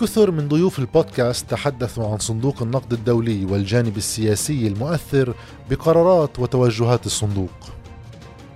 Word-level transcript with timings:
كثر 0.00 0.30
من 0.30 0.48
ضيوف 0.48 0.78
البودكاست 0.78 1.50
تحدثوا 1.50 2.08
عن 2.08 2.18
صندوق 2.18 2.62
النقد 2.62 2.92
الدولي 2.92 3.44
والجانب 3.44 3.96
السياسي 3.96 4.66
المؤثر 4.66 5.34
بقرارات 5.70 6.38
وتوجهات 6.38 7.06
الصندوق. 7.06 7.50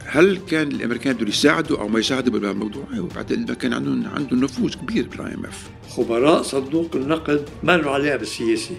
هل 0.07 0.37
كان 0.37 0.69
الأمريكان 0.69 1.17
دول 1.17 1.29
يساعدوا 1.29 1.79
أو 1.79 1.89
ما 1.89 1.99
يساعدوا 1.99 2.33
بالموضوع؟ 2.33 2.85
وبعد 2.99 3.57
كان 3.61 3.73
عندهم 3.73 4.07
عندهم 4.07 4.45
نفوذ 4.45 4.75
كبير 4.75 5.09
بال 5.09 5.35
IMF 5.35 5.71
خبراء 5.91 6.43
صندوق 6.43 6.97
النقد 6.97 7.49
ما 7.63 7.77
له 7.77 7.91
عليها 7.91 8.17
بالسياسة 8.17 8.75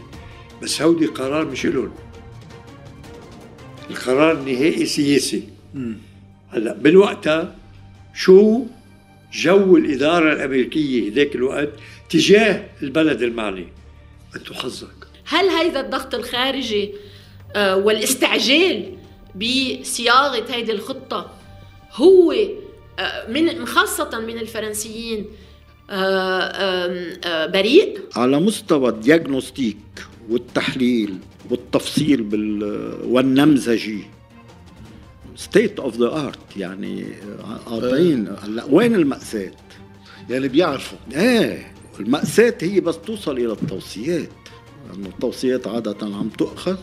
بس 0.63 0.81
هودي 0.81 1.05
قرار 1.05 1.45
مش 1.45 1.65
لهم 1.65 1.91
القرار 3.89 4.31
النهائي 4.31 4.85
سياسي. 4.85 5.43
هلا 6.49 6.73
بالوقتها 6.73 7.55
شو 8.13 8.63
جو 9.33 9.77
الإدارة 9.77 10.33
الأمريكية 10.33 11.13
ذاك 11.13 11.35
الوقت 11.35 11.69
تجاه 12.09 12.65
البلد 12.81 13.21
المعني. 13.21 13.67
أنت 14.35 14.53
حظك 14.53 15.07
هل 15.25 15.49
هذا 15.49 15.79
الضغط 15.79 16.15
الخارجي 16.15 16.93
آه، 17.55 17.75
والاستعجال 17.77 18.97
بصياغة 19.35 20.45
هذه 20.49 20.71
الخطة 20.71 21.31
هو 21.93 22.35
آه، 22.99 23.31
من 23.31 23.65
خاصة 23.65 24.19
من 24.19 24.37
الفرنسيين 24.37 25.25
آه، 25.89 27.45
بريء؟ 27.45 27.99
على 28.15 28.39
مستوى 28.39 28.89
الدياغنوستيك 28.89 29.77
والتحليل 30.29 31.17
والتفصيل 31.49 32.21
والنمذجي 33.03 34.03
state 35.35 35.79
of 35.79 35.97
the 35.97 36.05
art 36.07 36.57
يعني 36.57 37.05
قاطعين 37.65 38.27
هلا 38.43 38.63
وين 38.69 38.95
المأساة؟ 38.95 39.51
يعني 40.29 40.47
بيعرفوا. 40.47 40.97
إيه 41.11 41.73
المأساة 41.99 42.57
هي 42.61 42.79
بس 42.79 42.97
توصل 42.97 43.37
إلى 43.37 43.51
التوصيات. 43.51 44.29
لأنه 44.89 45.07
التوصيات 45.07 45.67
عادة 45.67 45.97
عم 46.01 46.29
تؤخذ 46.29 46.77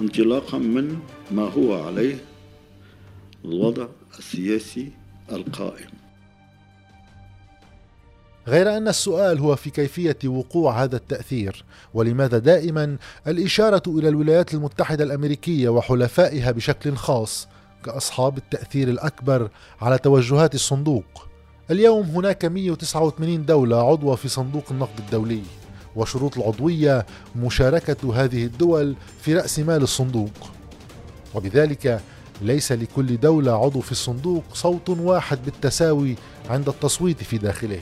انطلاقا 0.00 0.58
من 0.58 0.98
ما 1.30 1.42
هو 1.42 1.84
عليه 1.86 2.16
الوضع 3.44 3.86
السياسي 4.18 4.90
القائم. 5.32 5.96
غير 8.48 8.76
أن 8.76 8.88
السؤال 8.88 9.38
هو 9.38 9.56
في 9.56 9.70
كيفية 9.70 10.18
وقوع 10.24 10.82
هذا 10.82 10.96
التأثير 10.96 11.64
ولماذا 11.94 12.38
دائما 12.38 12.96
الإشارة 13.26 13.82
إلى 13.86 14.08
الولايات 14.08 14.54
المتحدة 14.54 15.04
الأمريكية 15.04 15.68
وحلفائها 15.68 16.50
بشكل 16.50 16.96
خاص 16.96 17.48
كأصحاب 17.84 18.38
التأثير 18.38 18.88
الأكبر 18.88 19.48
على 19.80 19.98
توجهات 19.98 20.54
الصندوق. 20.54 21.26
اليوم 21.70 22.06
هناك 22.06 22.44
189 22.44 23.44
دولة 23.44 23.90
عضوة 23.90 24.16
في 24.16 24.28
صندوق 24.28 24.64
النقد 24.70 24.98
الدولي 24.98 25.42
وشروط 25.96 26.38
العضوية 26.38 27.06
مشاركة 27.36 28.24
هذه 28.24 28.44
الدول 28.44 28.96
في 29.20 29.34
رأس 29.34 29.58
مال 29.58 29.82
الصندوق. 29.82 30.50
وبذلك 31.34 32.00
ليس 32.42 32.72
لكل 32.72 33.20
دولة 33.20 33.64
عضو 33.64 33.80
في 33.80 33.92
الصندوق 33.92 34.44
صوت 34.54 34.88
واحد 34.88 35.38
بالتساوي 35.44 36.16
عند 36.50 36.68
التصويت 36.68 37.22
في 37.22 37.38
داخله. 37.38 37.80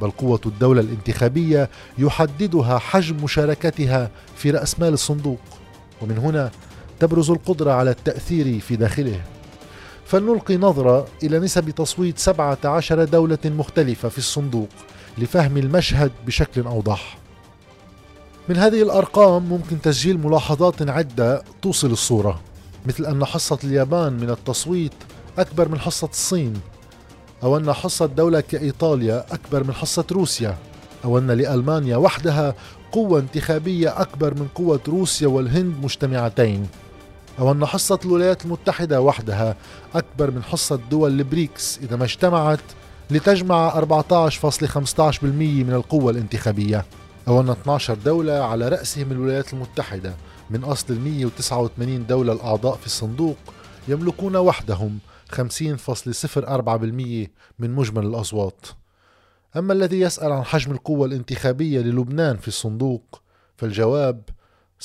بل 0.00 0.10
قوة 0.10 0.40
الدولة 0.46 0.80
الانتخابية 0.80 1.70
يحددها 1.98 2.78
حجم 2.78 3.24
مشاركتها 3.24 4.10
في 4.36 4.50
رأس 4.50 4.80
مال 4.80 4.92
الصندوق. 4.92 5.40
ومن 6.02 6.18
هنا 6.18 6.50
تبرز 7.00 7.30
القدرة 7.30 7.72
على 7.72 7.90
التأثير 7.90 8.60
في 8.60 8.76
داخله. 8.76 9.20
فلنلقي 10.06 10.56
نظرة 10.56 11.06
إلى 11.22 11.38
نسب 11.38 11.70
تصويت 11.70 12.18
17 12.18 13.04
دولة 13.04 13.38
مختلفة 13.44 14.08
في 14.08 14.18
الصندوق 14.18 14.68
لفهم 15.18 15.56
المشهد 15.56 16.12
بشكل 16.26 16.62
أوضح. 16.62 17.18
من 18.48 18.56
هذه 18.56 18.82
الأرقام 18.82 19.42
ممكن 19.42 19.80
تسجيل 19.80 20.18
ملاحظات 20.18 20.88
عدة 20.90 21.42
توصل 21.62 21.90
الصورة 21.90 22.40
مثل 22.86 23.06
أن 23.06 23.24
حصة 23.24 23.58
اليابان 23.64 24.12
من 24.12 24.30
التصويت 24.30 24.92
أكبر 25.38 25.68
من 25.68 25.78
حصة 25.78 26.08
الصين 26.08 26.54
أو 27.42 27.56
أن 27.56 27.72
حصة 27.72 28.06
دولة 28.06 28.40
كإيطاليا 28.40 29.26
أكبر 29.30 29.64
من 29.64 29.72
حصة 29.72 30.04
روسيا 30.12 30.56
أو 31.04 31.18
أن 31.18 31.30
لألمانيا 31.30 31.96
وحدها 31.96 32.54
قوة 32.92 33.18
انتخابية 33.20 34.00
أكبر 34.00 34.34
من 34.34 34.48
قوة 34.54 34.80
روسيا 34.88 35.28
والهند 35.28 35.74
مجتمعتين. 35.82 36.66
أو 37.38 37.52
أن 37.52 37.66
حصة 37.66 37.98
الولايات 38.04 38.44
المتحدة 38.44 39.00
وحدها 39.00 39.56
أكبر 39.94 40.30
من 40.30 40.42
حصة 40.42 40.80
دول 40.90 41.20
البريكس 41.20 41.78
إذا 41.78 41.96
ما 41.96 42.04
اجتمعت 42.04 42.60
لتجمع 43.10 43.80
14.15% 43.80 43.82
من 45.22 45.72
القوة 45.72 46.10
الانتخابية 46.10 46.84
أو 47.28 47.40
أن 47.40 47.50
12 47.50 47.94
دولة 47.94 48.32
على 48.32 48.68
رأسهم 48.68 49.12
الولايات 49.12 49.52
المتحدة 49.52 50.14
من 50.50 50.64
أصل 50.64 50.92
ال 50.92 51.00
189 51.00 52.06
دولة 52.06 52.32
الأعضاء 52.32 52.76
في 52.76 52.86
الصندوق 52.86 53.36
يملكون 53.88 54.36
وحدهم 54.36 54.98
50.04% 55.32 55.38
من 57.58 57.74
مجمل 57.74 58.06
الأصوات. 58.06 58.66
أما 59.56 59.72
الذي 59.72 60.00
يسأل 60.00 60.32
عن 60.32 60.44
حجم 60.44 60.72
القوة 60.72 61.06
الانتخابية 61.06 61.80
للبنان 61.80 62.36
في 62.36 62.48
الصندوق 62.48 63.22
فالجواب 63.56 64.22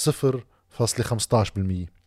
0.15% 0.09 2.00